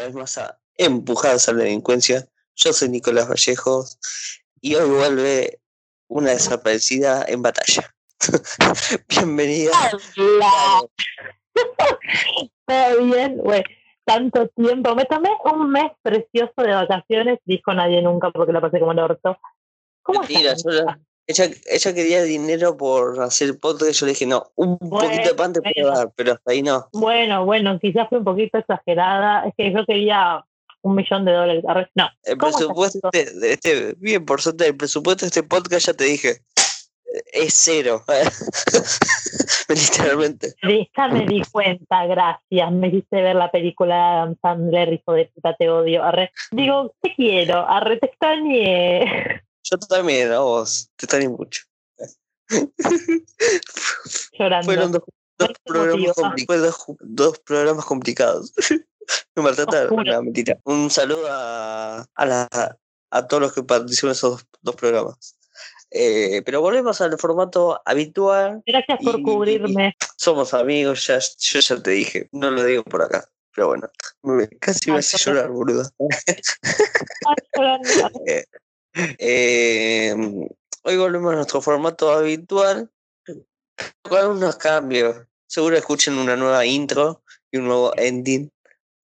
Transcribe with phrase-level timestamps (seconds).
[0.00, 2.26] una vez más a Empujadas a la Delincuencia.
[2.56, 3.98] Yo soy Nicolás Vallejos
[4.62, 5.60] y hoy vuelve
[6.08, 7.94] una desaparecida en batalla.
[9.08, 9.72] Bienvenida.
[10.16, 10.82] Hola.
[12.66, 13.62] Todo bien, güey.
[14.06, 14.94] Tanto tiempo.
[14.94, 19.00] Me tomé un mes precioso de vacaciones, dijo nadie nunca porque la pasé como el
[19.00, 19.38] orto.
[20.02, 20.62] ¿Cómo Mentira, estás?
[20.64, 20.98] yo la-
[21.30, 23.92] ella, ella quería dinero por hacer podcast.
[23.92, 26.62] Yo le dije, no, un Bueno, poquito de pan te puedo dar, pero hasta ahí
[26.62, 26.88] no.
[26.92, 29.46] Bueno, bueno, quizás fue un poquito exagerada.
[29.46, 30.44] Es que yo quería
[30.82, 31.88] un millón de dólares.
[31.94, 35.42] No, El ¿Cómo estás, presupuesto de, de este, bien, por suerte, el presupuesto de este
[35.42, 36.40] podcast ya te dije,
[37.32, 38.02] es cero.
[39.68, 40.54] Literalmente.
[40.62, 42.72] Sí, ya me di cuenta, gracias.
[42.72, 46.02] Me hiciste ver la película de Adam Sandler, hijo de puta, te odio.
[46.02, 46.32] Arre.
[46.50, 49.42] Digo, te quiero, arre, te extrañé.
[49.62, 51.62] Yo también, a vos, te extraño mucho.
[54.38, 54.64] Llorando.
[54.66, 55.02] Fueron dos,
[55.64, 56.84] programas complicados.
[56.86, 58.52] Dos, dos programas complicados.
[59.34, 60.58] Me maltrataron, no, mentira.
[60.64, 62.78] Un saludo a, a, la-
[63.10, 65.36] a todos los que participan en esos dos, dos programas.
[65.90, 68.62] Eh, pero volvemos al formato habitual.
[68.64, 69.96] Gracias por Y- cubrirme.
[70.16, 72.28] Somos amigos, ya, yo ya te dije.
[72.32, 73.28] No lo digo por acá.
[73.52, 73.90] Pero bueno,
[74.60, 75.90] casi me hace llorar, boludo.
[78.94, 80.14] Eh,
[80.82, 82.90] hoy volvemos a nuestro formato habitual
[84.02, 85.26] con unos cambios.
[85.46, 88.50] Seguro escuchen una nueva intro y un nuevo ending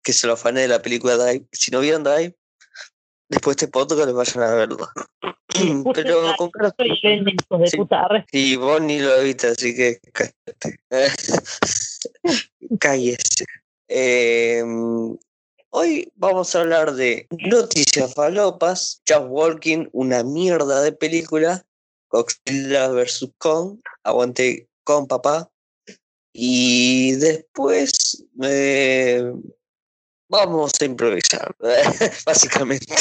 [0.03, 1.47] que se lo afané de la película Drive.
[1.53, 2.37] Si no vieron Drive,
[3.29, 4.89] después de este podcast les vayan a verlo.
[5.95, 7.79] Pero con de Sí.
[8.33, 10.79] y vos ni lo viste, así que cállate.
[12.79, 13.45] Cállese.
[13.89, 14.63] Eh,
[15.71, 21.65] hoy vamos a hablar de Noticias Falopas, Just Walking, una mierda de película,
[22.11, 23.31] Godzilla vs.
[23.39, 25.51] Kong, aguante con papá.
[26.33, 29.33] Y después eh,
[30.29, 31.55] vamos a improvisar,
[32.27, 32.95] básicamente.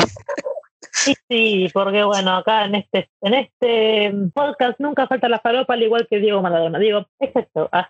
[0.91, 5.83] Sí, sí, porque bueno, acá en este, en este podcast nunca falta la falopa, al
[5.83, 6.79] igual que Diego Maradona.
[6.79, 7.69] Digo, exacto.
[7.71, 7.89] Ah,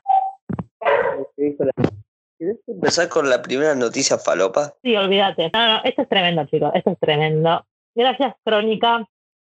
[2.37, 4.73] ¿Querés empezar con la primera noticia falopa?
[4.83, 5.51] sí, olvídate.
[5.53, 6.71] No, no, esto es tremendo, chicos.
[6.73, 7.65] Esto es tremendo.
[7.95, 9.07] Gracias, Crónica.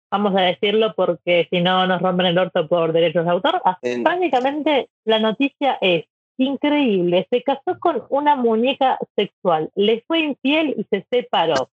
[0.09, 3.61] Vamos a decirlo porque si no nos rompen el orto por derechos de autor.
[3.65, 6.05] Ah, En- Prácticamente la noticia es
[6.37, 7.27] increíble.
[7.29, 11.69] Se casó con una muñeca sexual, le fue infiel y se separó.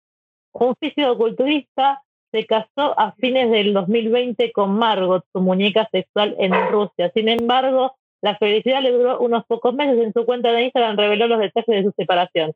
[0.53, 2.03] Un fisicoculturista
[2.33, 7.11] se casó a fines del 2020 con Margot, su muñeca sexual en Rusia.
[7.15, 9.99] Sin embargo, la felicidad le duró unos pocos meses.
[10.03, 12.53] En su cuenta de Instagram reveló los detalles de su separación.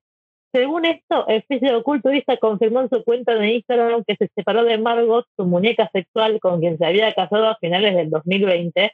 [0.53, 5.27] Según esto, el fisicoculturista confirmó en su cuenta de Instagram que se separó de Margot,
[5.37, 8.93] su muñeca sexual con quien se había casado a finales del 2020,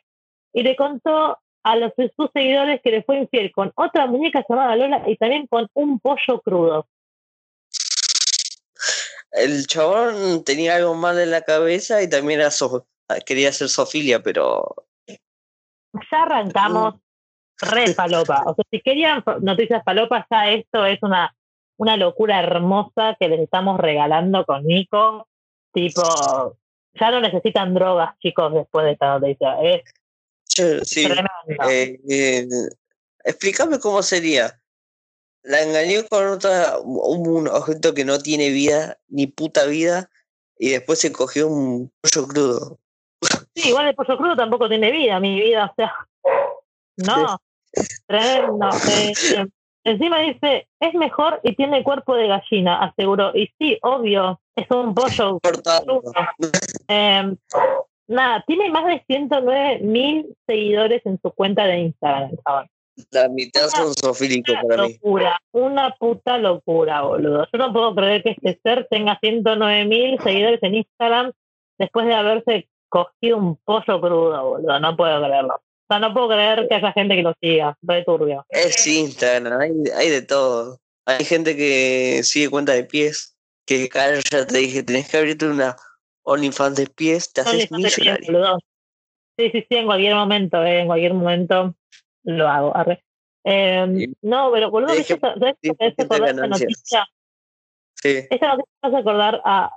[0.53, 4.77] y le contó a los, sus seguidores que le fue infiel con otra muñeca llamada
[4.77, 6.87] Lola y también con un pollo crudo.
[9.33, 12.87] El chabón tenía algo mal en la cabeza y también era so-
[13.27, 14.75] quería hacer sofilia, pero
[16.11, 16.95] Ya arrancamos
[17.61, 18.43] re falopa.
[18.47, 21.35] O sea, si querían noticias falopas, ya esto es una,
[21.77, 25.29] una locura hermosa que les estamos regalando con Nico.
[25.73, 26.57] Tipo,
[26.95, 29.61] ya no necesitan drogas, chicos, después de esta noticia.
[29.63, 29.83] Es
[30.89, 31.05] sí.
[31.05, 31.29] tremendo.
[31.69, 32.49] eh, eh,
[33.25, 34.61] explícame cómo sería.
[35.43, 40.11] La engañó con otra, un, un objeto que no tiene vida, ni puta vida,
[40.59, 42.79] y después se cogió un pollo crudo.
[43.55, 45.93] Sí, igual el pollo crudo tampoco tiene vida, mi vida, o sea.
[46.97, 47.39] No,
[48.07, 48.69] tremendo.
[48.89, 49.47] Eh, eh,
[49.85, 53.33] encima dice, es mejor y tiene cuerpo de gallina, aseguró.
[53.35, 55.39] Y sí, obvio, es un pollo
[55.85, 56.13] crudo.
[56.89, 57.35] Eh,
[58.09, 62.31] nada, tiene más de 109 mil seguidores en su cuenta de Instagram.
[63.13, 64.95] La mitad son sofílicos Una para mí.
[64.95, 67.47] locura, una puta locura, boludo.
[67.53, 71.33] Yo no puedo creer que este ser tenga 109 mil seguidores en Instagram
[71.79, 74.81] después de haberse cogido un pollo crudo, boludo.
[74.81, 75.55] No puedo creerlo.
[75.57, 75.61] O
[75.95, 77.77] sea, no puedo creer que haya gente que lo siga.
[77.83, 78.45] Re turbio.
[78.51, 80.81] Es Instagram, hay, hay de todo.
[81.07, 83.37] Hay gente que sigue cuenta de pies,
[83.67, 85.77] que cara ya te dije, tenés que abrirte una
[86.25, 88.27] OnlyFans de pies, te haces millonario.
[88.27, 88.59] boludo.
[89.39, 91.75] Sí, sí, sí, en cualquier momento, eh, en cualquier momento
[92.25, 92.77] lo hago.
[92.77, 93.03] arre.
[93.45, 94.13] Eh, Sí.
[94.23, 96.61] no, pero boludo, Deje- ¿viste esa- ¿sabes que acordar ganancias.
[96.71, 97.07] noticia?
[97.95, 99.71] Sí, Esta noticia me hace acordar a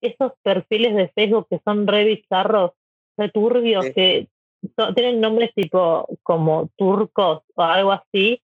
[0.00, 2.72] esos perfiles de Facebook que son re bizarros,
[3.16, 3.92] re turbios, Sí.
[3.92, 4.28] que
[4.94, 8.42] tienen nombres tipo como turcos o algo así,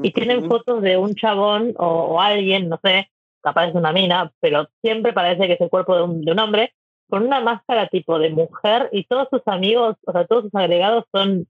[0.00, 4.32] y tienen fotos de un chabón o, o alguien, no sé, capaz es una mina,
[4.40, 6.72] pero siempre parece que es el cuerpo de un, de un hombre,
[7.08, 11.04] con una máscara tipo de mujer y todos sus amigos, o sea, todos sus agregados
[11.12, 11.46] son,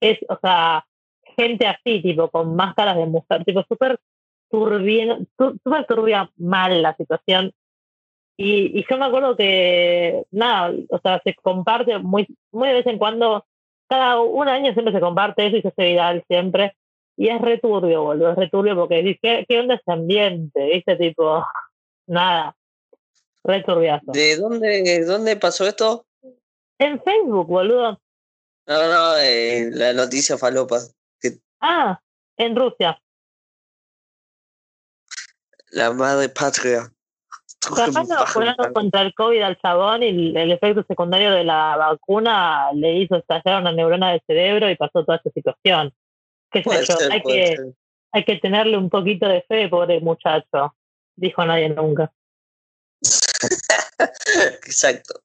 [0.00, 0.84] es, o sea,
[1.36, 4.00] gente así, tipo, con máscaras de mujer, tipo, súper
[4.50, 7.52] turbia, súper turbia mal la situación.
[8.36, 12.86] Y, y yo me acuerdo que, nada, o sea, se comparte muy, muy de vez
[12.86, 13.44] en cuando,
[13.88, 16.74] cada un año siempre se comparte eso y se hace viral siempre.
[17.16, 20.64] Y es returbio, boludo, es returbio porque dices, ¿qué, qué onda ese ambiente?
[20.64, 20.96] ¿Viste?
[20.96, 21.44] Tipo,
[22.06, 22.56] nada,
[23.44, 24.12] returbiazo.
[24.12, 26.06] ¿De dónde, dónde pasó esto?
[26.78, 28.00] En Facebook, boludo.
[28.66, 30.78] No, no, eh, la noticia falopa.
[31.60, 32.00] Ah,
[32.36, 33.00] en Rusia.
[35.70, 36.92] La madre patria.
[37.62, 42.72] Capaz lo vacunaron contra el COVID al chabón y el efecto secundario de la vacuna
[42.74, 45.92] le hizo estallar una neurona del cerebro y pasó toda esta situación.
[46.50, 46.96] ¿Qué sé yo?
[47.10, 47.56] hay, que,
[48.12, 50.74] hay que tenerle un poquito de fe, pobre muchacho.
[51.14, 52.12] Dijo nadie nunca.
[54.64, 55.22] Exacto.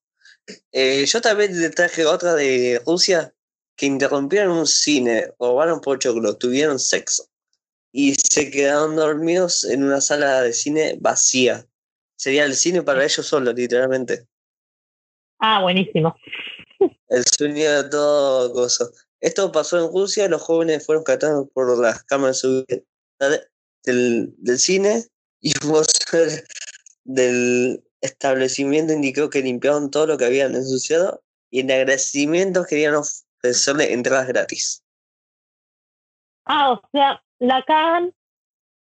[0.72, 3.34] Eh, yo también le traje otra de Rusia
[3.76, 7.26] que interrumpieron un cine, robaron pochoclo, tuvieron sexo
[7.92, 11.66] y se quedaron dormidos en una sala de cine vacía.
[12.18, 14.28] Sería el cine para ellos solos, literalmente.
[15.40, 16.16] Ah, buenísimo.
[17.10, 18.92] El sueño de todo gozo.
[19.20, 25.06] Esto pasó en Rusia, los jóvenes fueron captados por las cámaras del, del cine
[25.40, 25.84] y un
[27.06, 33.94] del establecimiento indicó que limpiaron todo lo que habían ensuciado y en agradecimiento querían ofrecerle
[33.94, 34.84] entradas gratis.
[36.46, 38.14] Ah, o sea, la cagan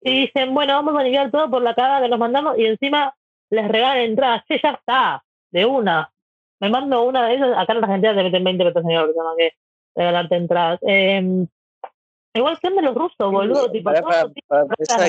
[0.02, 3.14] y dicen, bueno, vamos a limpiar todo por la caga que nos mandamos y encima
[3.50, 4.44] les regalan entradas.
[4.46, 6.12] Che, ya está, de una.
[6.60, 9.52] Me mando una de esas, acá en Argentina te meten 20 pesos señor, que
[9.94, 10.80] regalarte entradas.
[10.82, 11.46] Eh,
[12.34, 13.70] igual que los rusos, boludo.
[13.70, 13.90] Tipo,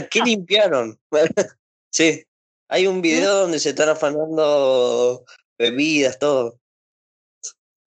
[0.09, 0.97] ¿Qué limpiaron?
[1.89, 2.23] sí,
[2.69, 5.23] hay un video donde se están afanando
[5.57, 6.55] bebidas, todo.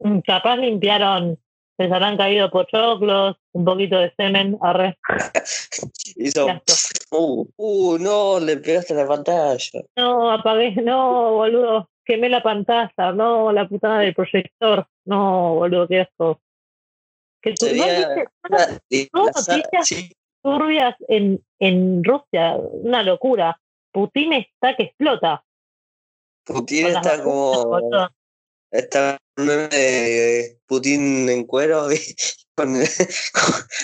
[0.00, 1.38] Mm, capaz limpiaron
[1.78, 4.98] les habrán caído pochoclos, un poquito de semen, arre.
[6.16, 6.46] Hizo,
[7.10, 9.82] uh, uh, no, le pegaste la pantalla.
[9.96, 16.00] No, apagué, no, boludo, quemé la pantalla, no, la putada del proyector, no, boludo, qué
[16.00, 16.40] asco.
[17.42, 17.66] Que tú,
[19.12, 23.60] noticias turbias en, en Rusia, una locura.
[23.92, 25.44] Putin está que explota.
[26.44, 27.78] Putin está como
[28.70, 31.86] está de Putin en cuero
[32.54, 32.74] con,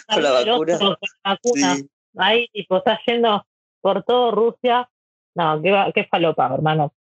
[0.09, 1.77] con, la vacuna.
[2.17, 3.45] Ahí, tipo, está yendo
[3.81, 4.89] por todo Rusia.
[5.35, 6.93] No, qué, qué falopa, hermano.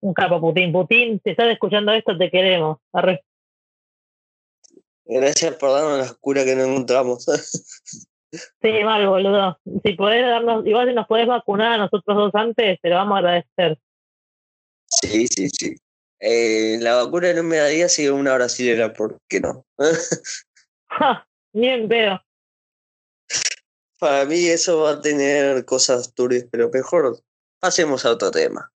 [0.00, 0.72] Un capo Putin.
[0.72, 2.78] Putin, si estás escuchando esto, te queremos.
[5.04, 7.24] Gracias por darnos la cura que no encontramos.
[8.62, 9.58] sí, mal, boludo.
[9.82, 13.16] Si podés darnos, igual si nos podés vacunar a nosotros dos antes, te lo vamos
[13.16, 13.78] a agradecer.
[14.86, 15.76] Sí, sí, sí.
[16.20, 19.64] Eh, la vacuna no me daría si una brasilera, ¿por qué no?
[21.52, 22.20] Bien veo.
[23.98, 27.18] Para mí eso va a tener cosas turbias, pero mejor
[27.60, 28.70] pasemos a otro tema.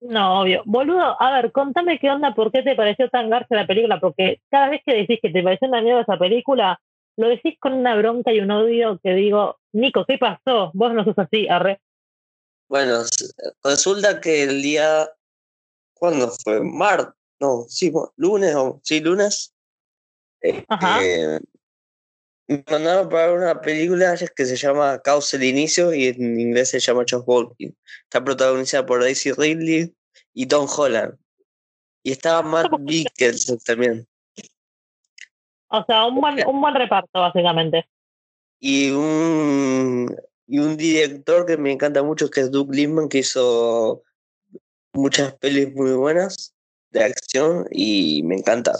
[0.00, 0.62] No, obvio.
[0.66, 4.40] Boludo, a ver, contame qué onda, por qué te pareció tan garza la película, porque
[4.50, 6.78] cada vez que decís que te pareció una mierda esa película,
[7.16, 10.70] lo decís con una bronca y un odio que digo, Nico, ¿qué pasó?
[10.74, 11.80] Vos no sos así, arre.
[12.68, 13.02] Bueno,
[13.62, 15.08] resulta que el día
[16.04, 16.60] ¿cuándo fue?
[16.60, 19.54] Mar, no, sí, lunes, o, sí, lunes.
[20.42, 21.40] Eh,
[22.46, 26.80] me mandaron para una película que se llama Causa el Inicio y en inglés se
[26.80, 27.70] llama Just Walking.
[28.02, 29.94] Está protagonizada por Daisy Ridley
[30.34, 31.16] y Tom Holland.
[32.02, 34.06] Y estaba Matt Mikkelsen también.
[35.68, 37.88] O sea, un buen, un buen reparto, básicamente.
[38.60, 40.14] Y un,
[40.46, 44.02] y un director que me encanta mucho, que es Doug Liman, que hizo
[44.94, 46.54] muchas pelis muy buenas
[46.90, 48.72] de acción y me encanta.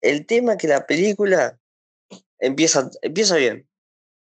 [0.00, 1.58] El tema que la película
[2.38, 3.68] empieza, empieza bien.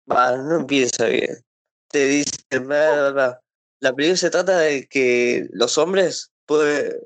[0.09, 1.43] Va, no empieza bien.
[1.89, 7.01] Te dice, la película se trata de que los hombres pueden,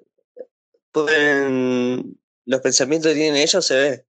[2.45, 4.05] los pensamientos que tienen ellos se ve.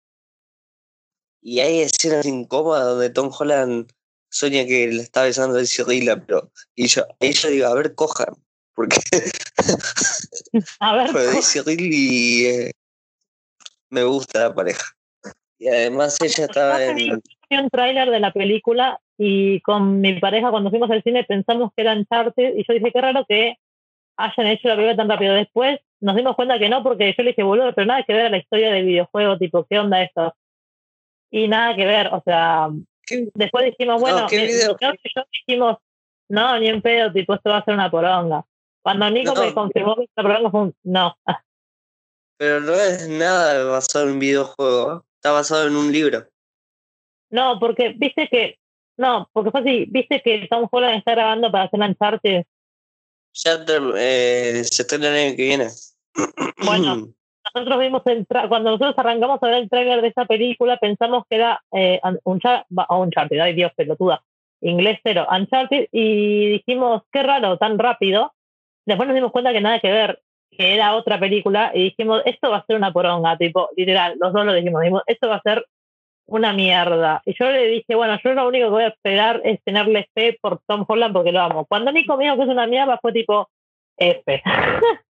[1.41, 3.93] Y hay escenas incómodas donde Tom Holland
[4.31, 7.95] sueña que le está besando a Cyrilla, pero y yo, y yo digo, a ver,
[7.95, 8.35] cojan
[8.79, 8.97] porque
[10.79, 11.11] a ver,
[12.47, 12.71] eh,
[13.91, 14.85] me gusta la pareja.
[15.59, 17.21] Y además ella estaba en...
[17.51, 21.83] un tráiler de la película y con mi pareja cuando fuimos al cine pensamos que
[21.83, 23.57] era Uncharted y yo dije, qué raro que
[24.17, 25.35] hayan hecho la película tan rápido.
[25.35, 28.27] Después nos dimos cuenta que no, porque yo le dije, boludo, pero nada que ver
[28.27, 30.37] a la historia del videojuego, tipo, ¿qué onda esto?
[31.33, 32.69] Y nada que ver, o sea,
[33.35, 35.79] después dijimos, bueno, no, dijimos,
[36.29, 38.45] no, ni en pedo, tipo, esto va a ser una poronga.
[38.89, 41.15] Cuando Nico me confirmó que este programa fue un no.
[42.39, 46.27] Pero no es nada basado en un videojuego, está basado en un libro.
[47.29, 48.59] No, porque viste que
[48.97, 52.45] No, porque fue así, viste que Tom Holland está grabando para hacer Uncharted.
[53.35, 53.65] Ya
[53.99, 55.69] eh, se estrena el año que viene.
[56.65, 57.09] Bueno,
[57.55, 61.37] nosotros vimos el cuando nosotros arrancamos a ver el trailer de esa película, pensamos que
[61.37, 64.25] era eh, Uncharted, Uncharted, ay Dios, pelotuda,
[64.63, 68.33] inglés cero, Uncharted, y dijimos, qué raro, tan rápido.
[68.89, 72.51] Después nos dimos cuenta que nada que ver, que era otra película, y dijimos, esto
[72.51, 75.43] va a ser una poronga, tipo, literal, los dos lo dijimos, dijimos esto va a
[75.43, 75.67] ser
[76.27, 77.21] una mierda.
[77.27, 80.39] Y yo le dije, bueno, yo lo único que voy a esperar es tenerle fe
[80.41, 81.67] por Tom Holland porque lo amo.
[81.67, 83.51] Cuando Nico me dijo que es una mierda, fue tipo,
[83.99, 84.43] F.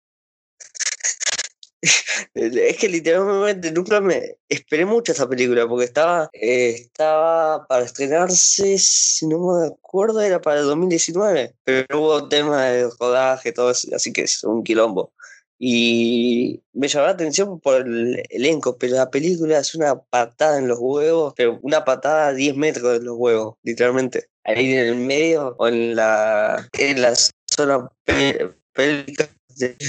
[2.35, 8.79] es que literalmente nunca me esperé mucho esa película porque estaba, eh, estaba para estrenarse,
[8.79, 13.89] si no me acuerdo, era para el 2019, pero hubo tema de rodaje, todo eso,
[13.95, 15.13] así que es un quilombo.
[15.61, 20.69] Y me llamó la atención por el elenco, pero la película es una patada en
[20.69, 24.29] los huevos, pero una patada a 10 metros de los huevos, literalmente.
[24.45, 27.13] Ahí en el medio o en la, en la
[27.51, 27.89] zona
[28.73, 29.29] pélvica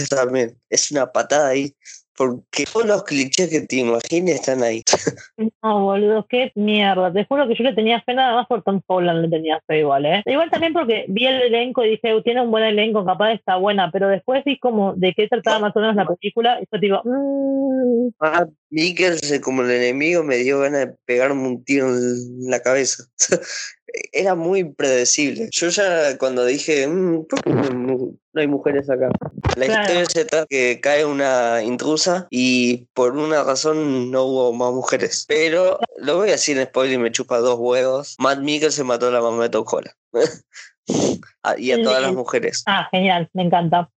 [0.10, 0.58] también.
[0.70, 1.74] Es una patada ahí
[2.20, 4.84] porque todos los clichés que te imagines están ahí.
[5.62, 7.12] No, boludo, qué mierda.
[7.12, 9.80] Te juro que yo le tenía fe nada más por Tom Holland, le tenía fe
[9.80, 10.22] igual, ¿eh?
[10.26, 13.90] Igual también porque vi el elenco y dije, tiene un buen elenco, capaz está buena,
[13.92, 17.02] pero después vi como de qué trataba más o menos la película y fue tipo,
[17.04, 18.10] mmm.
[18.22, 23.04] Ah, Mikkelsen como el enemigo me dio ganas de pegarme un tiro en la cabeza.
[24.12, 25.50] Era muy predecible.
[25.52, 29.10] Yo ya cuando dije, mmm, ¿por qué no hay mujeres acá?
[29.56, 34.72] La historia se trata que cae una intrusa y por una razón no hubo más
[34.74, 35.26] mujeres.
[35.28, 38.16] Pero lo voy a decir en spoiler y me chupa dos huevos.
[38.20, 39.66] Matt se mató a la mamá de Tom
[41.58, 42.64] y a todas las mujeres.
[42.66, 43.90] Ah, genial, me encanta.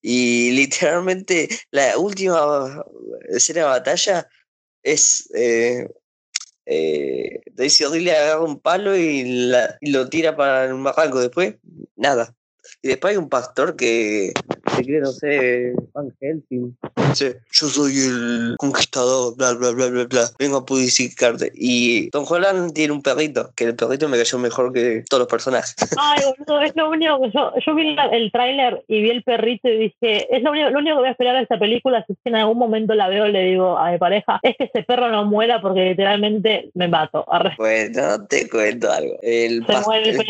[0.00, 2.82] Y literalmente la última
[3.28, 4.28] escena de batalla
[4.82, 5.88] es eh,
[6.66, 9.50] eh, Daisy Ridley agarra un palo y,
[9.82, 11.20] lo tira para un barranco.
[11.20, 11.56] Después,
[11.96, 12.34] nada.
[12.82, 14.32] Y después hay un pastor que
[14.76, 16.76] se cree, no sé, Van Helsing.
[17.08, 20.30] Dice, yo soy el conquistador, bla, bla, bla, bla, bla.
[20.38, 21.52] Vengo a purificarte.
[21.54, 25.28] Y Tom Holland tiene un perrito, que el perrito me cayó mejor que todos los
[25.28, 25.74] personajes.
[25.98, 29.68] Ay, boludo, es lo único que yo, yo vi el tráiler y vi el perrito
[29.68, 32.14] y dije, es lo único, lo único que voy a esperar a esta película, si
[32.14, 34.64] es que en algún momento la veo y le digo a mi pareja, es que
[34.64, 37.24] ese perro no muera porque literalmente me mato.
[37.58, 39.16] Bueno, te cuento algo.
[39.22, 39.64] El, el,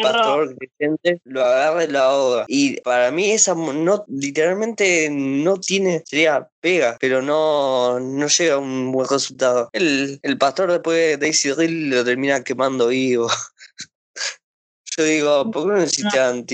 [0.03, 2.45] pastor Vicente lo agarra y lo ahoga.
[2.49, 8.59] Y para mí esa no, literalmente no tiene, sería pega, pero no, no llega a
[8.59, 9.69] un buen resultado.
[9.73, 13.29] El, el pastor después de Daisy Rill lo termina quemando vivo.
[14.97, 16.45] Yo digo, ¿por qué no necesitan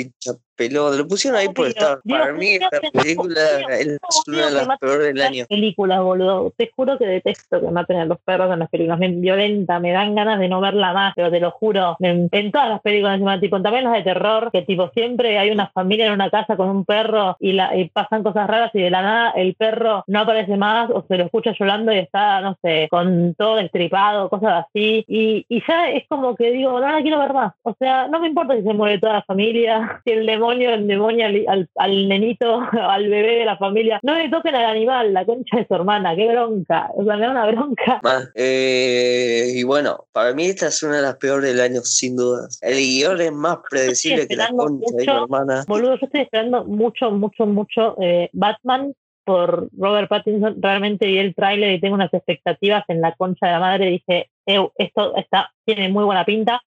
[0.61, 0.97] pelota.
[0.97, 2.01] Lo pusieron ahí por estar.
[2.07, 3.41] Para mí, esta película
[3.71, 5.47] es una de las peores del año.
[5.49, 6.53] Películas, boludo.
[6.57, 8.99] Te juro que detesto que maten a los perros en las películas.
[8.99, 11.97] Me violenta, me dan ganas de no verla más, pero te lo juro.
[12.01, 16.07] En, todas las películas, tipo, también las de terror, que tipo siempre hay una familia
[16.07, 19.03] en una casa con un perro y, la, y pasan cosas raras y de la
[19.03, 22.89] nada el perro no aparece más o se lo escucha llorando y está, no sé,
[22.91, 25.05] con todo destripado, cosas así.
[25.09, 27.55] Y, y ya es como que digo, no la quiero ver más.
[27.63, 30.87] O sea, no me importa si se muere toda la familia, si el demonio demonio
[30.87, 34.01] demonio al, al, nenito, al bebé de la familia.
[34.03, 36.91] No le toquen al animal, la concha de su hermana, qué bronca.
[36.95, 38.01] O sea, me da una bronca.
[38.35, 42.49] Eh, y bueno, para mí esta es una de las peores del año, sin duda.
[42.61, 45.65] El guion es más predecible que la concha de su hermana.
[45.67, 50.61] Boludo, yo estoy esperando mucho, mucho, mucho eh, Batman por Robert Pattinson.
[50.61, 53.87] Realmente vi el tráiler y tengo unas expectativas en la concha de la madre.
[53.87, 56.61] Dije, esto está, tiene muy buena pinta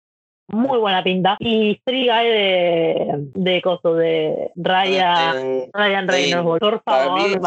[0.47, 1.37] muy buena pinta.
[1.39, 7.41] Y Free Guy de, de coso, de Raya, ah, Ryan Reynolds, por favor.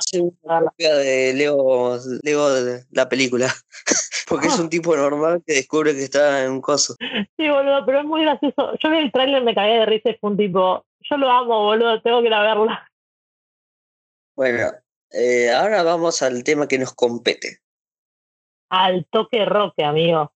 [0.79, 3.49] de Leo, Leo de la película.
[4.29, 6.97] Porque es un tipo normal que descubre que está en un coso.
[7.37, 8.73] Sí, boludo, pero es muy gracioso.
[8.83, 11.65] Yo vi el trailer, me cagué de risa y fue un tipo, yo lo amo,
[11.65, 12.91] boludo, tengo que ir a verla.
[14.35, 14.71] Bueno,
[15.13, 17.61] eh, ahora vamos al tema que nos compete.
[18.69, 20.33] Al toque roque, amigo.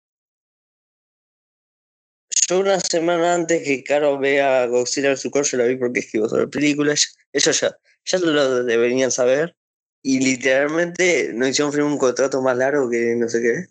[2.50, 6.48] Yo una semana antes que Caro vea Godzilla su yo la vi porque escribo sobre
[6.48, 7.18] películas.
[7.34, 9.56] Ellos ya, ya lo deberían saber.
[10.02, 13.66] Y literalmente nos hicieron firmar un contrato más largo que no sé qué.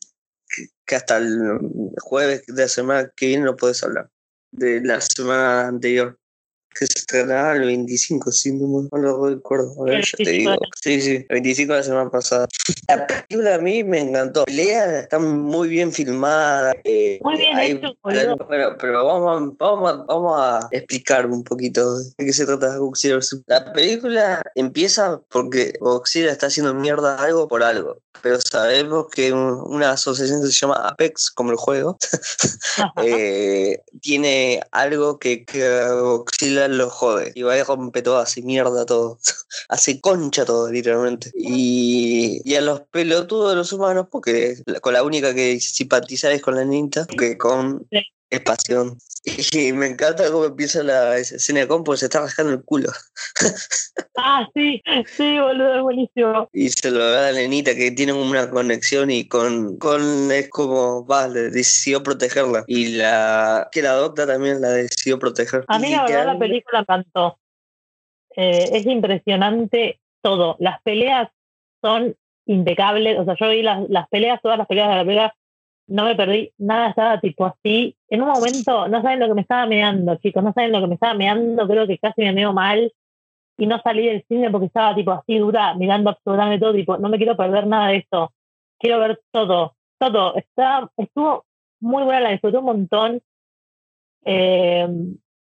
[0.85, 1.59] Que, hasta el
[2.03, 4.11] jueves de la semana que viene no puedes hablar.
[4.51, 6.19] De la semana anterior.
[6.79, 9.73] Que se estrenaba el 25, si no, no lo recuerdo.
[9.83, 10.53] A ver, ya te digo.
[10.81, 12.47] Sí, sí, el 25 de la semana pasada.
[12.89, 14.45] La película a mí me encantó.
[14.45, 16.75] Pelea está muy bien filmada.
[16.85, 18.37] Eh, muy bien hecho, Bueno,
[18.79, 23.19] pero vamos a, vamos, a, vamos a explicar un poquito de qué se trata Godzilla
[23.47, 29.93] La película empieza porque Godzilla está haciendo mierda algo por algo pero sabemos que una
[29.93, 31.97] asociación que se llama Apex, como el juego,
[33.03, 37.33] eh, tiene algo que, que Godzilla lo jode.
[37.35, 39.19] Y va y rompe todo, hace mierda todo,
[39.69, 41.31] hace concha todo, literalmente.
[41.35, 46.43] Y, y, a los pelotudos de los humanos, porque con la única que simpatizar es
[46.43, 47.87] con la ninta, que con
[48.31, 48.99] es pasión.
[49.53, 52.91] Y me encanta cómo empieza la escena de compo, se está rascando el culo.
[54.19, 56.49] Ah, sí, sí, boludo, es buenísimo.
[56.53, 60.49] Y se lo da a la nenita que tiene una conexión y con, con es
[60.49, 62.65] como, va, le decidió protegerla.
[62.67, 65.65] Y la que la adopta también la decidió proteger.
[65.69, 67.39] A mí la verdad la película cantó.
[68.37, 70.57] Eh, es impresionante todo.
[70.61, 71.29] Las peleas
[71.83, 72.17] son
[72.47, 73.19] impecables.
[73.19, 75.35] O sea, yo vi las, las peleas, todas las peleas de la pelea
[75.89, 77.97] no me perdí nada, estaba tipo así.
[78.09, 80.87] En un momento, no saben lo que me estaba meando, chicos, no saben lo que
[80.89, 82.93] me estaba meando, creo que casi me meo mal
[83.59, 87.09] y no salí del cine porque estaba tipo así dura, mirando absolutamente todo, tipo, no
[87.09, 88.33] me quiero perder nada de esto,
[88.79, 90.37] quiero ver todo, todo.
[90.37, 91.45] Está, estuvo
[91.81, 93.23] muy buena, la disfruté un montón.
[94.25, 94.89] Eh,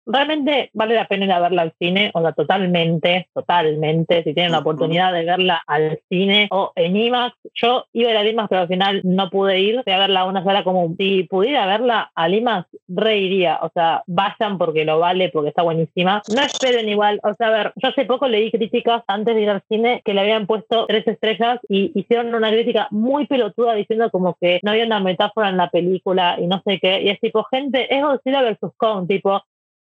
[0.06, 4.52] realmente vale la pena ir a verla al cine, o sea, totalmente, totalmente, si tienen
[4.52, 7.36] la oportunidad de verla al cine o en IMAX.
[7.54, 10.22] Yo iba a ir a IMAX, pero al final no pude ir, fui a verla
[10.22, 10.96] a una sala común.
[10.98, 16.22] Si pudiera verla al IMAX, reiría, o sea, vayan porque lo vale, porque está buenísima.
[16.34, 19.50] No esperen igual, o sea, a ver, yo hace poco leí críticas antes de ir
[19.50, 24.10] al cine que le habían puesto tres estrellas y hicieron una crítica muy pelotuda diciendo
[24.12, 27.20] como que no había una metáfora en la película y no sé qué, y es
[27.20, 29.42] tipo, gente, es Godzilla versus Kong, tipo,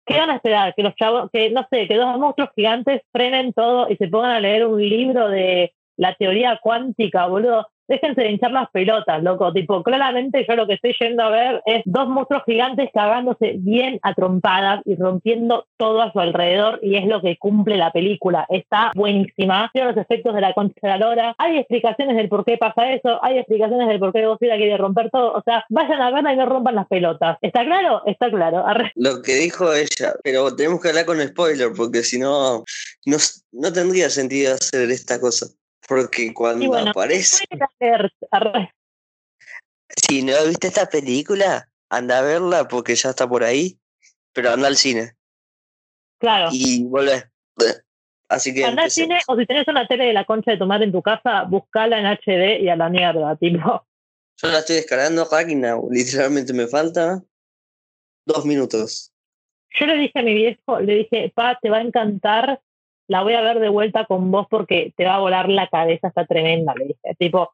[0.05, 0.73] ¿Qué van a esperar?
[0.75, 4.31] Que los chavos, que no sé, que dos monstruos gigantes frenen todo y se pongan
[4.31, 9.51] a leer un libro de la teoría cuántica, boludo déjense de hinchar las pelotas, loco.
[9.53, 13.99] Tipo, claramente yo lo que estoy yendo a ver es dos monstruos gigantes cagándose bien
[14.03, 18.45] a trompadas y rompiendo todo a su alrededor y es lo que cumple la película.
[18.49, 19.69] Está buenísima.
[19.73, 21.35] Tiene los efectos de la concha de la lora.
[21.37, 23.23] Hay explicaciones del por qué pasa eso.
[23.23, 25.33] Hay explicaciones del por qué Godzilla quiere romper todo.
[25.33, 27.37] O sea, vayan a verla y no rompan las pelotas.
[27.41, 28.01] ¿Está claro?
[28.05, 28.65] Está claro.
[28.95, 32.63] Lo que dijo ella, pero tenemos que hablar con spoiler porque si no,
[33.05, 33.17] no,
[33.51, 35.47] no tendría sentido hacer esta cosa.
[35.87, 37.45] Porque cuando aparece.
[39.95, 43.77] Si no viste esta película, anda a verla porque ya está por ahí,
[44.33, 45.15] pero anda al cine.
[46.19, 46.49] Claro.
[46.51, 47.25] Y vuelve.
[48.27, 48.65] Así que.
[48.65, 51.01] Anda al cine o si tenés una tele de la concha de tomar en tu
[51.01, 53.85] casa, buscala en HD y a la mierda, tipo.
[54.37, 57.23] Yo la estoy descargando, Máquina, literalmente me falta
[58.25, 59.13] dos minutos.
[59.79, 62.61] Yo le dije a mi viejo, le dije, pa, te va a encantar
[63.07, 66.07] la voy a ver de vuelta con vos porque te va a volar la cabeza,
[66.07, 67.15] está tremenda, le dije.
[67.17, 67.51] Tipo,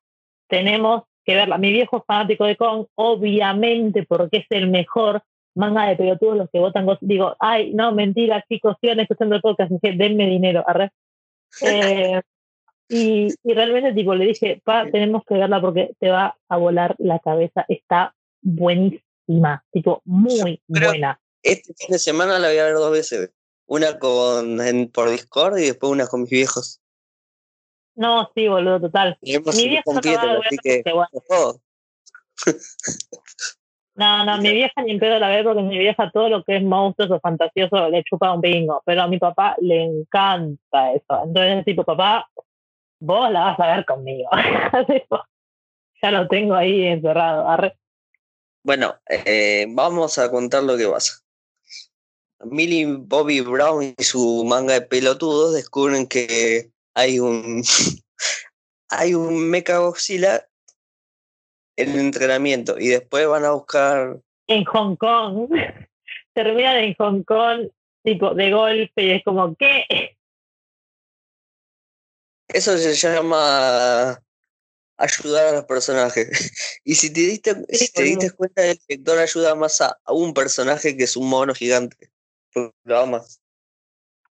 [0.48, 1.58] tenemos que verla.
[1.58, 5.24] Mi viejo es fanático de Kong, obviamente, porque es el mejor
[5.56, 6.88] manga de pelotudos los que votan.
[7.02, 10.92] Digo, ay, no, mentira, chicos, sigan escuchando el podcast, dije, denme dinero, arre.
[11.62, 12.22] Eh,
[12.88, 16.96] y, y realmente, tipo, le dije, pa, tenemos que verla porque te va a volar
[16.98, 21.20] la cabeza, está buenísima, tipo, muy buena.
[21.44, 23.32] Este fin de semana la voy a ver dos veces.
[23.72, 24.60] Una con,
[24.94, 26.82] por Discord y después una con mis viejos.
[27.96, 29.18] No, sí, boludo, total.
[29.22, 30.00] mi vieja no
[30.46, 30.84] así que...
[33.96, 36.58] No, no, mi vieja ni en pedo la ve porque mi vieja todo lo que
[36.58, 41.24] es monstruos o fantasioso le chupa un bingo, pero a mi papá le encanta eso.
[41.24, 42.30] Entonces, tipo, papá,
[43.00, 44.30] vos la vas a ver conmigo.
[46.02, 47.46] ya lo tengo ahí encerrado.
[48.64, 51.24] Bueno, eh, vamos a contar lo que pasa.
[52.46, 57.64] Millie Bobby Brown y su manga de pelotudos descubren que hay un
[58.90, 60.48] hay un Mecha Godzilla
[61.78, 65.50] en el entrenamiento y después van a buscar en Hong Kong.
[66.34, 67.70] Terminan en Hong Kong
[68.04, 70.16] tipo de golpe y es como ¿qué?
[72.48, 74.22] eso se llama
[74.98, 76.52] ayudar a los personajes.
[76.84, 80.98] Y si te diste si te diste cuenta el director ayuda más a un personaje
[80.98, 82.11] que es un mono gigante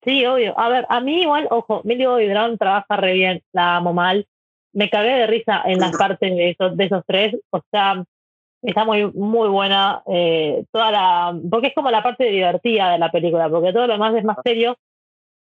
[0.02, 0.58] Sí, obvio.
[0.58, 4.26] A ver, a mí igual, ojo, Millie Bobby Brown trabaja re bien, la amo mal.
[4.72, 7.36] Me cagué de risa en las partes de esos, de esos tres.
[7.50, 8.02] O sea,
[8.62, 10.02] está muy, muy buena.
[10.06, 13.92] Eh, toda la, porque es como la parte divertida de la película, porque todo lo
[13.94, 14.76] demás es más serio.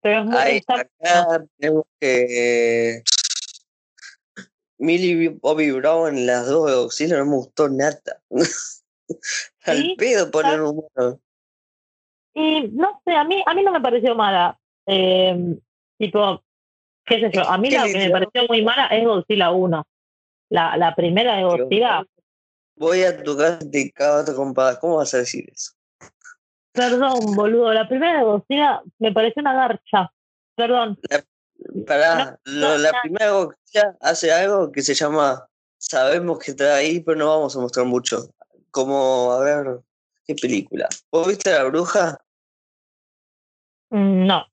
[0.00, 0.36] Pero es muy.
[0.36, 0.60] Ahí,
[1.58, 3.02] tenemos que.
[4.78, 8.20] Millie Bobby Brown en las dos auxilios no me gustó nada.
[9.64, 10.84] Al pedo poner un
[12.38, 14.58] Y no sé, a mí, a mí no me pareció mala.
[14.86, 15.56] Eh,
[15.98, 16.42] tipo,
[17.06, 19.86] qué sé yo, a mí la que me pareció muy mala es Godzilla 1.
[20.50, 22.04] La, la primera de Godzilla,
[22.78, 24.76] Voy a tu casa y te cago a tu compadre.
[24.80, 25.72] ¿Cómo vas a decir eso?
[26.72, 30.12] perdón, boludo, la primera de Godzilla me pareció una garcha.
[30.54, 30.98] Perdón.
[31.86, 32.98] Pará, No, lo- no, la no.
[33.02, 37.60] primera Godzilla hace algo que se llama Sabemos que está ahí, pero no vamos a
[37.60, 38.28] mostrar mucho.
[38.70, 39.80] Como, a ver,
[40.26, 40.86] ¿qué película?
[41.10, 42.18] ¿Vos viste La Bruja?
[43.90, 44.44] Mm, No.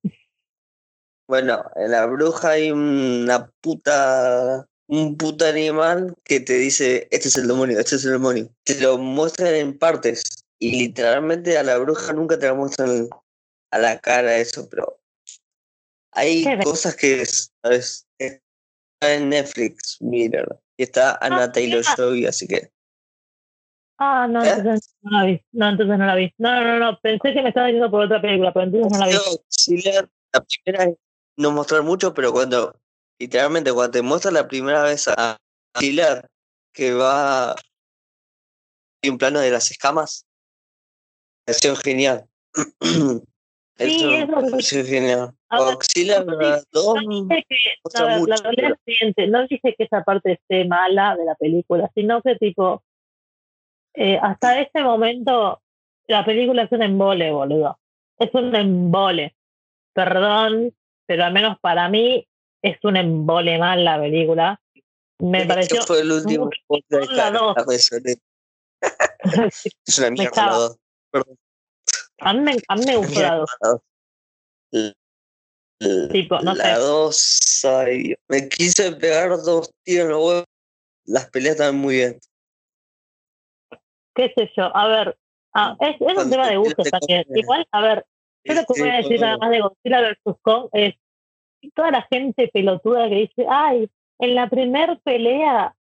[1.28, 7.38] Bueno, en La Bruja hay una puta, un puta animal que te dice, este es
[7.38, 8.50] el demonio, este es el demonio.
[8.64, 13.10] Te lo muestran en partes y literalmente a la bruja nunca te la muestran
[13.72, 15.00] a la cara eso, pero
[16.12, 18.06] hay cosas que, ¿sabes?
[18.20, 18.42] Está
[19.02, 20.46] en Netflix, mira,
[20.78, 21.96] y está Anna Taylor mira.
[21.96, 22.73] Joy, así que
[23.98, 24.50] Ah, no, ¿Eh?
[24.50, 25.42] entonces no la vi.
[25.52, 26.34] No, entonces no la vi.
[26.38, 29.08] No, no, no, pensé que me estaba diciendo por otra película, pero entonces no la
[29.08, 29.14] vi.
[29.14, 30.98] Godzilla, la primera vez
[31.38, 32.80] no mostrar mucho, pero cuando,
[33.20, 35.38] literalmente, cuando te muestra la primera vez a
[35.74, 36.28] Godzilla
[36.74, 37.56] que va
[39.04, 40.26] hay un plano de las escamas,
[41.46, 42.26] me pareció genial.
[43.76, 44.84] Sí, eso me sí.
[44.84, 45.34] genial.
[45.50, 46.38] A ver, Godzilla no
[46.72, 47.56] dos, dije que,
[48.00, 51.90] la mucho, pero- es siguiente, no dije que esa parte esté mala de la película,
[51.96, 52.84] sino que tipo,
[53.96, 55.62] eh, hasta ese momento
[56.08, 57.80] la película es un embole, boludo.
[58.18, 59.36] Es un embole.
[59.94, 60.74] Perdón,
[61.06, 62.28] pero al menos para mí
[62.62, 64.60] es un embole mal la película.
[65.20, 65.82] Me Este pareció...
[65.84, 67.56] fue el último podcast de la dos.
[69.86, 70.78] Es una mierda la dos.
[71.12, 71.38] Perdón.
[72.20, 73.50] a, mí me, a mí me gustó la dos.
[74.72, 74.94] La-
[75.80, 76.82] la- Tipo, no la sé.
[76.82, 80.46] dos, ay, me quise pegar dos tiros en los huevos.
[81.06, 82.20] Las peleas estaban muy bien.
[84.16, 85.18] Qué sé yo, a ver,
[85.54, 87.26] ah, es, es un tema de te también.
[87.36, 88.06] Igual, a ver,
[88.44, 90.38] yo lo que voy a decir nada más de Godzilla vs.
[90.42, 90.96] Kong es
[91.74, 95.76] toda la gente pelotuda que dice, ay, en la primer pelea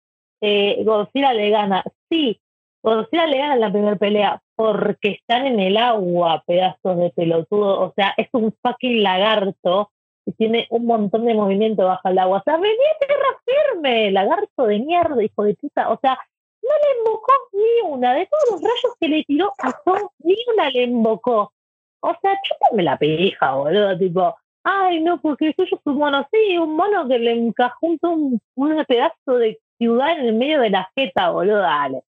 [0.42, 1.84] eh, Godzilla le gana.
[2.10, 2.40] Sí,
[2.84, 7.82] Godzilla le gana en la primera pelea porque están en el agua, pedazos de pelotudo.
[7.82, 9.92] O sea, es un fucking lagarto
[10.26, 12.40] y tiene un montón de movimiento bajo el agua.
[12.40, 15.90] O sea, venía a tierra firme, lagarto de mierda, hijo de puta.
[15.92, 16.20] O sea,
[16.62, 18.14] no le embocó ni una.
[18.14, 21.54] De todos los rayos que le tiró a Kong, ni una le embocó.
[22.02, 23.98] O sea, chúpame la pija, boludo.
[23.98, 26.28] Tipo, ay, no, porque el suyo es un mono.
[26.32, 30.70] Sí, un mono que le encajó un, un, pedazo de ciudad en el medio de
[30.70, 31.58] la jeta, boludo.
[31.58, 32.04] Dale.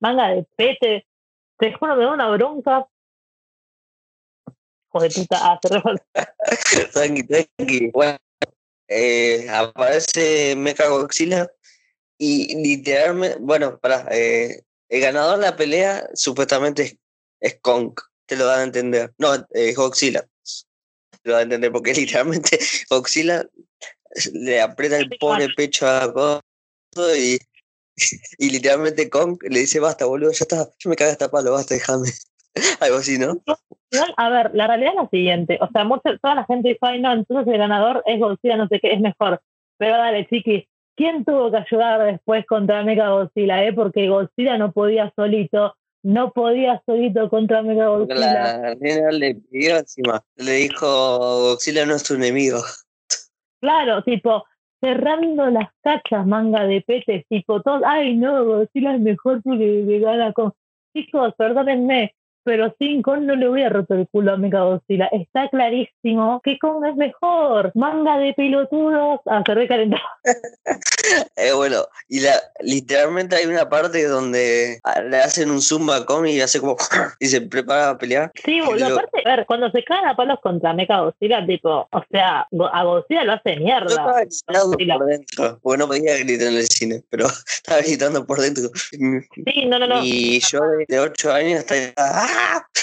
[0.00, 1.06] Manga de pete.
[1.58, 2.86] Te juro, me da una bronca.
[4.88, 5.38] Hijo de puta.
[5.40, 5.60] Ah,
[6.92, 7.90] tranqui, tranqui.
[7.92, 8.18] Bueno,
[8.88, 11.48] eh, aparece Mecha Godzilla
[12.24, 16.96] y literalmente, bueno, para eh, el ganador de la pelea supuestamente es,
[17.40, 17.94] es Kong,
[18.26, 19.12] te lo dan a entender.
[19.18, 20.24] No, es Godzilla.
[21.10, 23.44] Te lo dan a entender porque literalmente Godzilla
[24.34, 26.40] le aprieta el pobre pecho a Kong
[27.18, 27.38] y,
[28.38, 31.74] y literalmente Kong le dice, basta, boludo, ya está, yo me cago hasta palo, basta,
[31.74, 32.08] déjame.
[32.78, 33.42] Algo así, ¿no?
[34.16, 35.58] A ver, la realidad es la siguiente.
[35.60, 38.68] O sea, mucha, toda la gente dice, ay, no, entonces el ganador es Godzilla, no
[38.68, 39.42] sé qué, es mejor.
[39.76, 43.72] Pero dale, chiquis, ¿quién tuvo que ayudar después contra Mega Godzilla, eh?
[43.72, 48.60] Porque Godzilla no podía solito, no podía solito contra Mega Godzilla.
[48.62, 52.58] La nena le pidió encima, le dijo, Godzilla no es tu enemigo.
[53.60, 54.44] Claro, tipo,
[54.80, 59.98] cerrando las cachas, manga de petes, tipo, todo, ay, no, Godzilla es mejor porque le
[60.00, 60.52] gana con...
[60.94, 65.08] Chicos, perdónenme, pero sin Kong no le hubiera roto el culo a Mega Godzilla.
[65.12, 67.72] Está clarísimo que Kong es mejor.
[67.74, 69.20] Manga de pelotudos.
[69.26, 69.96] Ah, se recalentó.
[71.36, 76.06] Eh, bueno, y la, literalmente hay una parte donde ah, le hacen un zumba a
[76.06, 76.76] Kong y hace como
[77.20, 78.30] y se prepara a pelear.
[78.44, 78.88] Sí, boludo.
[78.90, 82.46] Lo- Aparte, a ver, cuando se caen a palos contra Mega Godzilla, tipo, o sea,
[82.72, 83.88] a Godzilla lo hace Yo mierda.
[83.88, 88.40] estaba gritando por dentro, porque no podía gritar en el cine, pero estaba gritando por
[88.40, 88.70] dentro.
[88.74, 90.04] Sí, no, no, no.
[90.04, 91.74] Y yo de- de 8 años hasta
[92.32, 92.66] ¡Ah!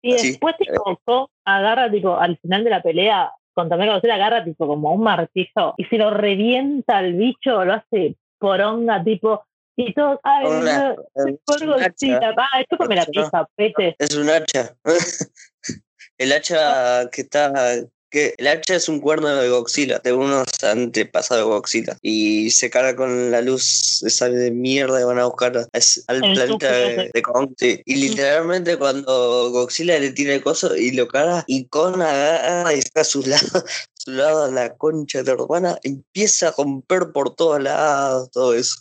[0.00, 4.14] Y así, después, tipo, Kong agarra, tipo, al final de la pelea contra Mega Godzilla,
[4.14, 9.44] agarra, tipo, como un martillo y se lo revienta al bicho, lo hace poronga, tipo,
[9.74, 11.88] y todos, ay, no, se es fue un hacha.
[11.88, 13.96] Godzilla, ay, chúpame la pija, pete.
[13.98, 14.76] Es un hacha.
[16.18, 17.52] El hacha que está.
[18.10, 21.98] Que El hacha es un cuerno de Godzilla, de unos antepasados de Godzilla.
[22.02, 25.68] Y se carga con la luz esa de mierda y van a buscar a-
[26.06, 27.50] al El planeta de, de Kong.
[27.58, 27.80] sí.
[27.84, 32.82] Y literalmente cuando Godzilla le tira el coso y lo carga, y Kong agarra y
[32.82, 33.40] saca su lado,
[33.94, 38.76] su lado a la concha de hermana, empieza a romper por todos lados, todo eso.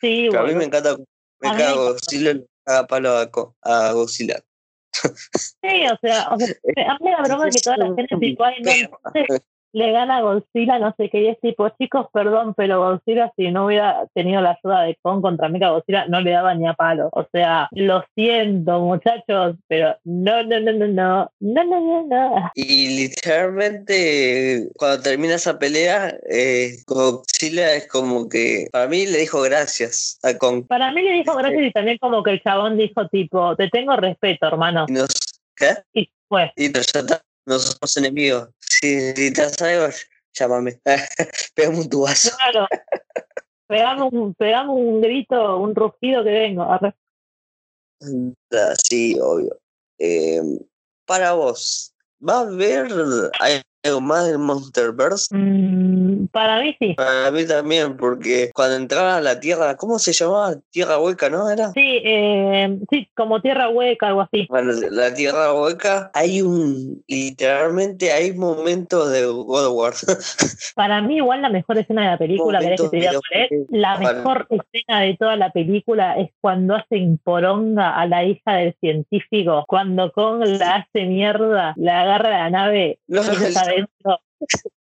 [0.00, 0.96] Sí, a mí me encanta.
[1.42, 1.84] Me cago.
[1.92, 3.30] Godzilla, le caga palo a,
[3.62, 4.42] a Godzilla.
[4.92, 6.54] Sí, o sea, o sea
[7.00, 8.98] la broma que toda la gente tipo, ay, no,
[9.72, 13.66] le gana Godzilla, no sé qué, y es tipo, chicos, perdón, pero Godzilla si no
[13.66, 17.08] hubiera tenido la ayuda de Kong contra Mega Godzilla, no le daba ni a palo.
[17.12, 22.50] O sea, lo siento, muchachos, pero no, no, no, no, no, no, no, no, no.
[22.54, 29.40] Y literalmente, cuando termina esa pelea, eh, Godzilla es como que, para mí le dijo
[29.42, 30.66] gracias a Kong.
[30.66, 33.96] Para mí le dijo gracias y también como que el chabón dijo tipo, te tengo
[33.96, 34.86] respeto, hermano.
[34.88, 34.94] Y
[35.56, 35.76] ¿Qué?
[35.92, 36.52] Y fue.
[36.56, 36.86] Y nos,
[37.50, 38.48] no somos enemigos.
[38.60, 39.92] Si necesitas algo,
[40.32, 40.80] llámame.
[41.54, 42.30] Pegame un tubazo.
[42.36, 42.66] Claro.
[43.66, 46.62] Pegamos un, pegamos un grito, un rugido que vengo.
[46.62, 46.94] Arre.
[48.84, 49.60] Sí, obvio.
[49.98, 50.40] Eh,
[51.04, 51.92] para vos,
[52.26, 52.88] ¿va a haber
[54.00, 55.34] más del Monsterverse?
[55.34, 56.94] Mm, para mí sí.
[56.94, 60.54] Para mí también, porque cuando entraba a la Tierra, ¿cómo se llamaba?
[60.70, 61.48] Tierra Hueca, ¿no?
[61.50, 61.72] ¿Era?
[61.72, 64.46] Sí, eh, sí, como tierra hueca, algo así.
[64.48, 69.92] Bueno, la Tierra Hueca, hay un, literalmente hay momentos de God of War.
[70.74, 73.50] Para mí, igual la mejor escena de la película, ¿querés que es?
[73.70, 78.74] La mejor escena de toda la película es cuando hacen poronga a la hija del
[78.80, 79.64] científico.
[79.66, 84.20] Cuando Kong la hace mierda, la agarra a la nave, No, ellos el- adentro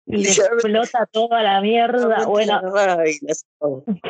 [0.06, 2.26] y explota toda la mierda.
[2.26, 2.60] Bueno,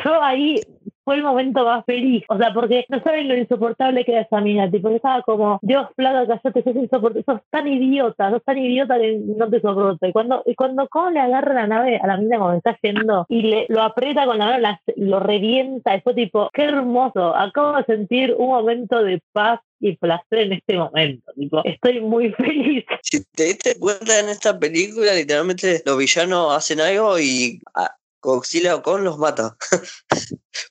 [0.03, 0.61] yo ahí
[1.03, 2.23] fue el momento más feliz.
[2.29, 4.69] O sea, porque no saben lo insoportable que era esa mina.
[4.69, 7.23] Tipo, que estaba como, Dios, plaga, callate, sos insoportable.
[7.25, 10.05] Sos tan idiota, sos tan idiota que no te soporto.
[10.07, 13.25] Y cuando, y cuando Kong le agarra la nave a la mina cuando está yendo
[13.29, 17.35] y le lo aprieta con la mano, la- lo revienta, y tipo, qué hermoso.
[17.35, 21.31] Acabo de sentir un momento de paz y placer en este momento.
[21.35, 22.85] Tipo, estoy muy feliz.
[23.01, 27.91] Si te diste cuenta en esta película, literalmente los villanos hacen algo y a
[28.23, 29.55] Godzilla o Kong los mata.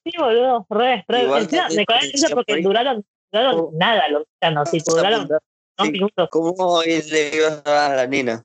[0.05, 1.23] Sí, boludo, re, re.
[1.25, 5.41] Igual Encima, me eso porque ahí- duraron, duraron nada los villanos, tipo, duraron dos
[5.81, 5.91] Sí.
[5.93, 6.29] minutos.
[6.31, 8.45] ¿Cómo le iba a dar a la nena?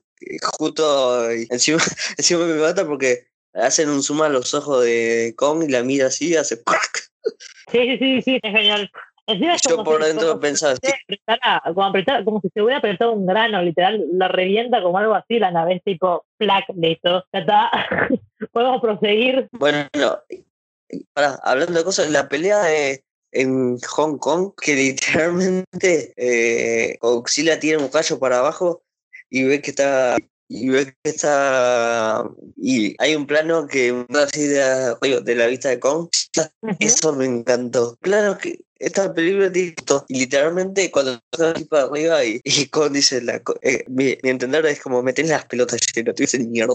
[0.58, 1.78] Justo encima,
[2.18, 6.06] encima me mata porque hacen un zoom a los ojos de Kong y la mira
[6.08, 6.56] así y hace.
[7.70, 8.90] Sí, sí, sí, sí, es genial.
[9.28, 12.48] Encima es Yo como por si- dentro como si pensaba, se apretara- como, como si
[12.48, 16.24] se hubiera apretado un grano, literal, la revienta como algo así, la nave es tipo,
[16.38, 17.70] plac, listo, ya está,
[18.52, 19.48] podemos proseguir.
[19.52, 19.86] Bueno,
[21.42, 27.88] hablando de cosas, la pelea de, en Hong Kong, que literalmente eh, Godzilla tira un
[27.88, 28.82] callo para abajo
[29.28, 30.16] y ve que está
[30.48, 32.24] y ve que está
[32.56, 36.08] y hay un plano que da así de, oye, de la vista de Kong
[36.80, 37.96] eso me encantó.
[38.00, 39.74] Claro que esta película tiene
[40.08, 44.80] y literalmente cuando para arriba y, y Kong dice la, eh, mi, mi entender es
[44.80, 46.74] como meter las pelotas llenas tú dices mierda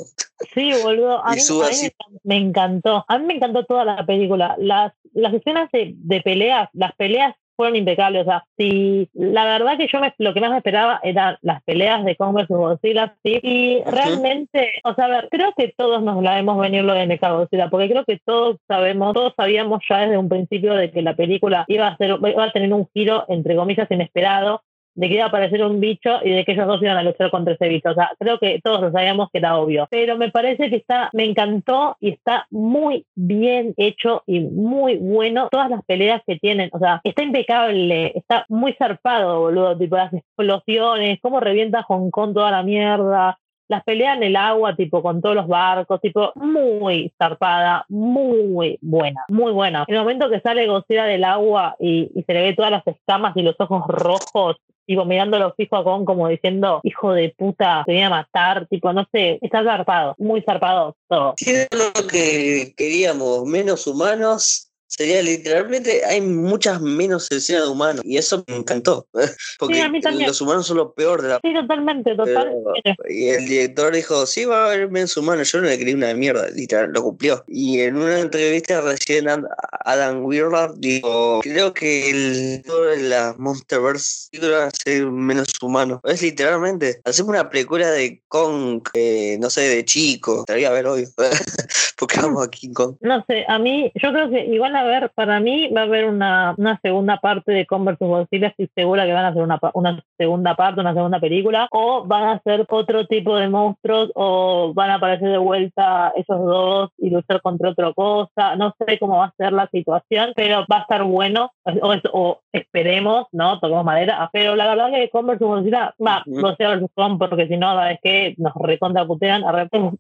[0.54, 4.56] Sí, boludo, a Y mí, a me encantó, a mí me encantó toda la película,
[4.60, 9.78] las, las escenas de, de peleas, las peleas fueron impecables, o sea, si la verdad
[9.78, 13.16] que yo me, lo que más me esperaba eran las peleas de Kong vs Godzilla,
[13.24, 16.94] sí, y realmente, o sea, a ver, creo que todos nos la vemos venir lo
[16.94, 20.92] de Mecha Godzilla, porque creo que todos sabemos, todos sabíamos ya desde un principio de
[20.92, 24.62] que la película iba a ser, iba a tener un giro, entre comillas, inesperado,
[24.96, 27.32] de que iba a aparecer un bicho y de que ellos dos iban a luchar
[27.32, 27.90] contra ese bicho.
[27.90, 29.88] O sea, creo que todos lo sabíamos que era obvio.
[29.90, 35.48] Pero me parece que está, me encantó y está muy bien hecho y muy bueno
[35.52, 36.70] todas las peleas que tienen.
[36.74, 39.78] O sea, está impecable, está muy zarpado, boludo.
[39.78, 43.40] Tipo las explosiones, cómo revienta Hong Kong toda la mierda.
[43.70, 49.22] Las peleas en el agua, tipo, con todos los barcos, tipo, muy zarpada, muy buena,
[49.30, 49.86] muy buena.
[49.88, 53.36] En el momento que sale Godzilla del agua y se le ve todas las escamas
[53.38, 57.94] y los ojos rojos, tipo, mirándolo fijo a Kong como diciendo, hijo de puta, te
[57.94, 61.34] voy a matar, tipo, no sé, está zarpado, muy zarpado todo.
[61.38, 64.73] Tiene lo que queríamos, menos humanos.
[64.96, 69.08] Sería literalmente, hay muchas menos escenas de humanos y eso me encantó.
[69.60, 70.28] Porque a mí también.
[70.28, 71.40] los humanos son lo peor de la.
[71.44, 72.96] Sí, totalmente, totalmente.
[73.10, 75.52] Y el director dijo: Sí, va a haber menos humanos.
[75.52, 77.44] Yo no le quería una mierda, literal, lo cumplió.
[77.48, 79.46] Y en una entrevista recién, Ad-
[79.84, 86.02] Adam Weird dijo: Creo que el director de la Monsterverse va a ser menos humano.
[86.04, 90.42] Es literalmente, hacemos una película de Kong, eh, no sé, de chico.
[90.42, 91.06] Estaría a ver hoy.
[91.98, 92.96] Porque vamos a King Kong.
[93.02, 96.06] No sé, a mí, yo creo que igual a ver, para mí va a haber
[96.06, 100.04] una, una segunda parte de vs Godzilla, estoy segura que van a hacer una, una
[100.24, 104.90] segunda parte, una segunda película, o van a ser otro tipo de monstruos, o van
[104.90, 108.56] a aparecer de vuelta esos dos y luchar contra otra cosa.
[108.56, 112.40] No sé cómo va a ser la situación, pero va a estar bueno, o, o
[112.54, 113.60] esperemos, ¿no?
[113.60, 117.84] Toquemos madera, pero la verdad que Converse Godzilla, va, Godzilla versus Kong, porque si no,
[117.86, 119.44] es que nos recontra putean,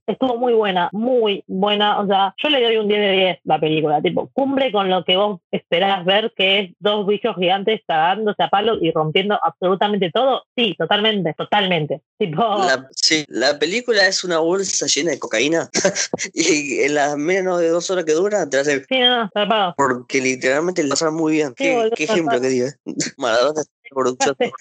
[0.07, 3.59] estuvo muy buena, muy buena, o sea, yo le doy un 10 de 10 la
[3.59, 8.41] película, tipo, cumple con lo que vos esperás ver, que es dos bichos gigantes cagándose
[8.43, 12.01] a palos y rompiendo absolutamente todo, sí, totalmente, totalmente.
[12.17, 12.41] Tipo...
[12.41, 15.69] La, sí, la película es una bolsa llena de cocaína
[16.33, 18.85] y en las menos de dos horas que dura te hace...
[18.85, 21.53] Sí, no, no, Porque literalmente la pasa muy bien.
[21.55, 22.67] ¿Qué, ¿qué ejemplo que diga?
[23.17, 24.35] Maradona producción.
[24.35, 24.51] Te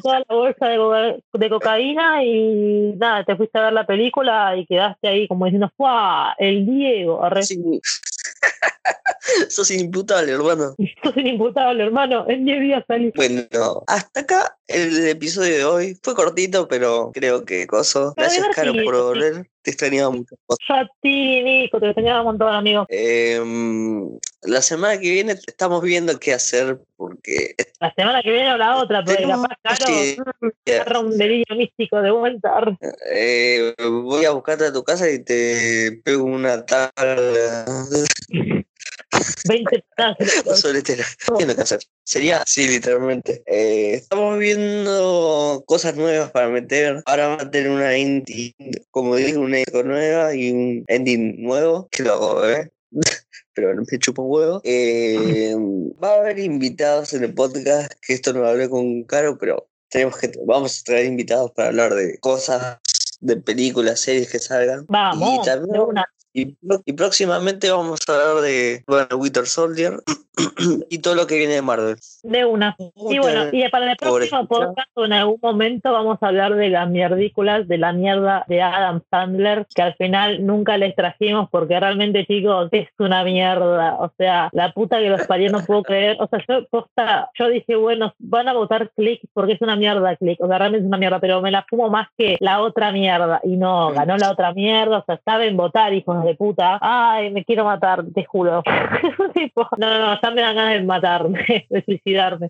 [0.00, 4.66] toda la bolsa de, de, cocaína y nada, te fuiste a ver la película y
[4.66, 6.34] quedaste ahí como diciendo, ¡fuah!
[6.38, 7.20] El Diego.
[7.42, 7.80] Sí.
[9.48, 10.74] Sos inimputable, hermano.
[11.02, 12.26] Sos inimputable, hermano.
[12.28, 13.12] En 10 días salí.
[13.14, 15.98] Bueno, hasta acá el episodio de hoy.
[16.02, 18.14] Fue cortito, pero creo que coso.
[18.16, 19.50] Gracias, Caro, por volver.
[19.64, 20.36] Te extrañaba mucho.
[20.68, 22.84] Yo a ti, Nico, te extrañaba un montón, amigo.
[22.90, 23.40] Eh,
[24.42, 27.54] la semana que viene estamos viendo qué hacer porque...
[27.80, 30.18] La semana que viene o la otra, porque la Caro sí,
[30.66, 32.76] agarra un delirio místico de vuelta.
[33.10, 37.64] Eh, voy a buscarte a tu casa y te pego una tabla
[39.46, 39.84] 20
[40.56, 41.04] Soletera.
[41.38, 41.80] ¿Qué que hacer?
[42.04, 43.42] Sería así, literalmente.
[43.46, 47.02] Eh, estamos viendo cosas nuevas para meter.
[47.06, 48.52] Ahora va a tener una ending,
[48.90, 51.88] como digo, una intro nueva y un ending nuevo.
[51.90, 52.70] Que lo hago, ¿eh?
[53.54, 54.60] pero me chupa un huevo.
[54.64, 55.54] Eh,
[56.02, 59.68] va a haber invitados en el podcast, que esto no lo hablé con Caro, pero
[59.88, 62.78] tenemos que, vamos a traer invitados para hablar de cosas,
[63.20, 64.84] de películas, series que salgan.
[64.88, 66.04] Vamos, y también, una.
[66.36, 66.56] Y,
[66.94, 70.00] próximamente vamos a hablar de bueno, Winter Soldier
[70.90, 71.96] y todo lo que viene de Marvel.
[72.24, 72.74] De una.
[72.78, 76.90] Y bueno, y para el próximo podcast, en algún momento vamos a hablar de las
[76.90, 82.26] mierdículas, de la mierda de Adam Sandler, que al final nunca les trajimos porque realmente,
[82.26, 83.94] chicos, es una mierda.
[84.00, 86.16] O sea, la puta que los parió no puedo creer.
[86.18, 90.16] O sea, yo, posta, yo dije, bueno, van a votar click porque es una mierda
[90.16, 90.40] click.
[90.40, 93.40] O sea, realmente es una mierda, pero me la fumo más que la otra mierda.
[93.44, 94.98] Y no, ganó la otra mierda.
[94.98, 98.62] O sea, saben votar, hijos de puta, ay, me quiero matar, te juro.
[99.78, 102.48] no, no, ya me dan ganas de matarme, de suicidarme.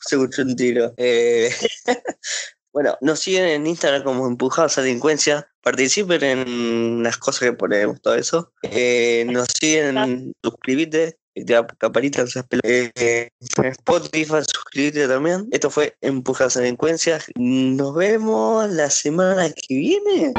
[0.00, 0.92] Se escuchó un tiro.
[0.96, 1.50] Eh,
[2.72, 5.48] bueno, nos siguen en Instagram como Empujados a Delincuencia.
[5.62, 8.52] Participen en las cosas que ponemos, todo eso.
[8.62, 11.18] Eh, nos siguen en suscribite
[11.78, 12.24] caparita
[12.62, 15.48] eh, Spotify, suscríbete también.
[15.50, 17.18] Esto fue Empujados a Delincuencia.
[17.36, 20.32] Nos vemos la semana que viene.